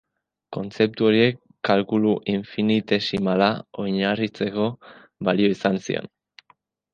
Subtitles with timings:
[0.55, 1.35] Kontzeptu horiek
[1.69, 3.51] kalkulu infinitesimala
[3.85, 4.67] oinarritzeko
[5.29, 6.11] balio izan zion.